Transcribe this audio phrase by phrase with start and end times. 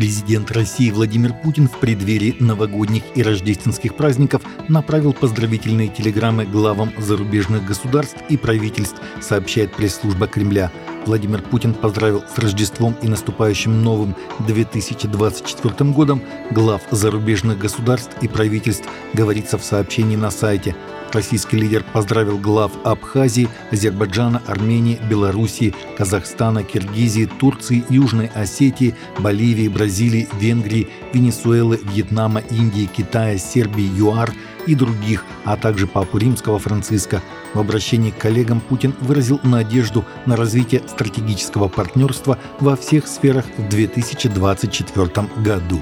[0.00, 7.66] Президент России Владимир Путин в преддверии новогодних и рождественских праздников направил поздравительные телеграммы главам зарубежных
[7.66, 10.72] государств и правительств, сообщает пресс-служба Кремля.
[11.04, 14.16] Владимир Путин поздравил с Рождеством и наступающим новым
[14.46, 20.74] 2024 годом глав зарубежных государств и правительств, говорится в сообщении на сайте.
[21.12, 30.28] Российский лидер поздравил глав Абхазии, Азербайджана, Армении, Белоруссии, Казахстана, Киргизии, Турции, Южной Осетии, Боливии, Бразилии,
[30.38, 34.32] Венгрии, Венесуэлы, Вьетнама, Индии, Китая, Сербии, ЮАР
[34.66, 37.22] и других, а также Папу Римского Франциска.
[37.54, 43.68] В обращении к коллегам Путин выразил надежду на развитие стратегического партнерства во всех сферах в
[43.68, 45.80] 2024 году.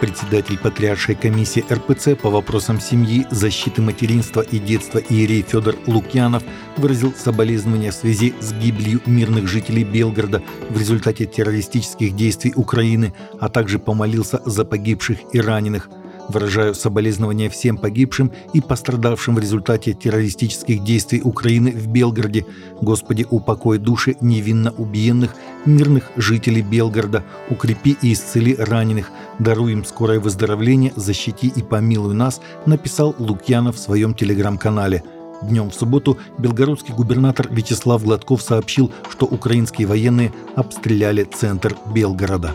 [0.00, 6.42] Председатель Патриаршей комиссии РПЦ по вопросам семьи, защиты материнства и детства Иерей Федор Лукьянов
[6.78, 13.50] выразил соболезнования в связи с гибелью мирных жителей Белгорода в результате террористических действий Украины, а
[13.50, 15.90] также помолился за погибших и раненых–
[16.30, 22.46] Выражаю соболезнования всем погибшим и пострадавшим в результате террористических действий Украины в Белгороде.
[22.80, 25.34] Господи, упокой души невинно убиенных,
[25.66, 29.10] мирных жителей Белгорода, укрепи и исцели раненых,
[29.40, 35.02] даруй им скорое выздоровление, защити и помилуй нас, написал Лукьянов в своем телеграм-канале.
[35.42, 42.54] Днем в субботу белгородский губернатор Вячеслав Гладков сообщил, что украинские военные обстреляли центр Белгорода.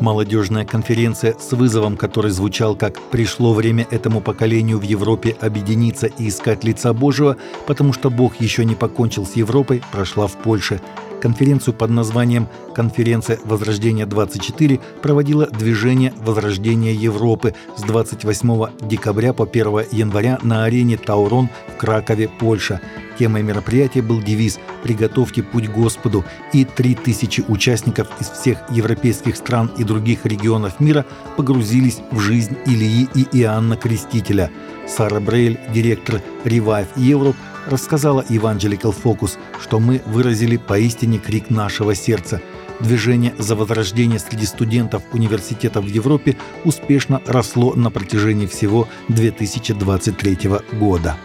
[0.00, 6.28] Молодежная конференция с вызовом, который звучал как «Пришло время этому поколению в Европе объединиться и
[6.28, 10.80] искать лица Божьего, потому что Бог еще не покончил с Европой», прошла в Польше.
[11.20, 20.38] Конференцию под названием «Конференция Возрождения-24» проводила движение Возрождения Европы с 28 декабря по 1 января
[20.42, 22.80] на арене Таурон в Кракове, Польша.
[23.18, 29.82] Темой мероприятия был девиз «Приготовьте путь Господу», и 3000 участников из всех европейских стран и
[29.82, 31.04] других регионов мира
[31.36, 34.50] погрузились в жизнь Илии и Иоанна Крестителя.
[34.86, 37.36] Сара Брейль, директор Revive Europe,
[37.68, 42.40] рассказала Evangelical Focus, что мы выразили поистине крик нашего сердца.
[42.80, 51.16] Движение за возрождение среди студентов университетов в Европе успешно росло на протяжении всего 2023 года.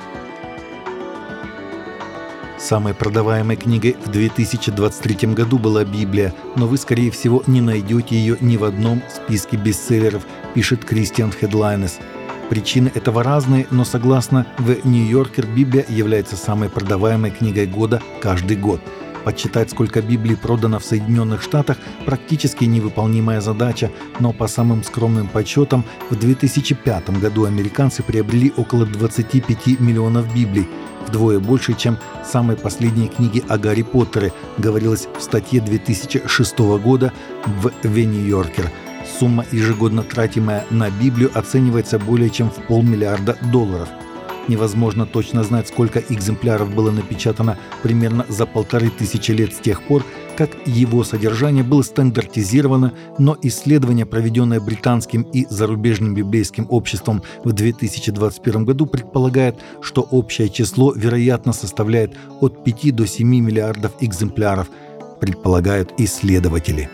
[2.63, 8.37] Самой продаваемой книгой в 2023 году была Библия, но вы, скорее всего, не найдете ее
[8.39, 11.99] ни в одном списке бестселлеров, пишет Кристиан Хедлайнес.
[12.53, 18.79] Причины этого разные, но согласно в Нью-Йоркер Библия является самой продаваемой книгой года каждый год–
[19.23, 25.85] Подсчитать, сколько Библий продано в Соединенных Штатах, практически невыполнимая задача, но по самым скромным подсчетам,
[26.09, 30.67] в 2005 году американцы приобрели около 25 миллионов Библий,
[31.07, 31.97] вдвое больше, чем
[32.29, 37.13] самой последней книги о Гарри Поттере, говорилось в статье 2006 года
[37.45, 38.69] в The New Yorker.
[39.19, 43.89] Сумма, ежегодно тратимая на Библию, оценивается более чем в полмиллиарда долларов–
[44.47, 50.03] Невозможно точно знать, сколько экземпляров было напечатано примерно за полторы тысячи лет с тех пор,
[50.35, 58.65] как его содержание было стандартизировано, но исследование, проведенное британским и зарубежным библейским обществом в 2021
[58.65, 64.67] году, предполагает, что общее число, вероятно, составляет от 5 до 7 миллиардов экземпляров,
[65.21, 66.89] предполагают исследователи.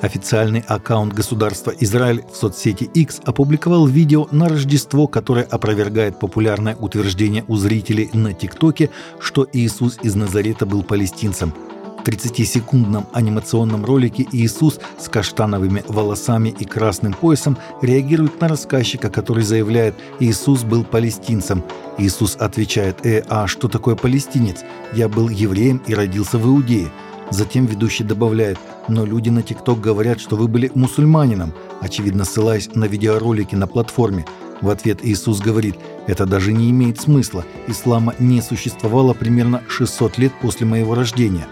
[0.00, 7.44] Официальный аккаунт государства Израиль в соцсети X опубликовал видео на Рождество, которое опровергает популярное утверждение
[7.48, 11.52] у зрителей на ТикТоке, что Иисус из Назарета был палестинцем.
[11.98, 19.42] В 30-секундном анимационном ролике Иисус с каштановыми волосами и красным поясом реагирует на рассказчика, который
[19.42, 21.64] заявляет «Иисус был палестинцем».
[21.98, 24.60] Иисус отвечает «Э, а что такое палестинец?
[24.94, 26.88] Я был евреем и родился в Иудее».
[27.30, 28.58] Затем ведущий добавляет
[28.88, 34.24] «Но люди на ТикТок говорят, что вы были мусульманином», очевидно ссылаясь на видеоролики на платформе.
[34.60, 37.44] В ответ Иисус говорит «Это даже не имеет смысла.
[37.66, 41.46] Ислама не существовало примерно 600 лет после моего рождения».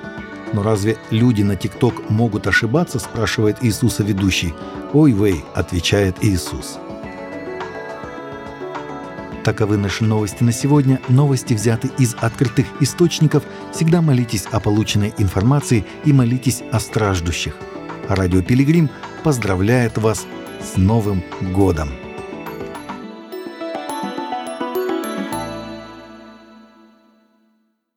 [0.52, 4.54] «Но разве люди на ТикТок могут ошибаться?»– спрашивает Иисуса ведущий.
[4.92, 6.78] «Ой, вей»,– отвечает Иисус.
[9.46, 11.00] Таковы наши новости на сегодня.
[11.08, 13.44] Новости взяты из открытых источников.
[13.72, 17.54] Всегда молитесь о полученной информации и молитесь о страждущих.
[18.08, 18.90] Радио Пилигрим
[19.22, 20.26] поздравляет вас
[20.60, 21.22] с Новым
[21.52, 22.05] годом!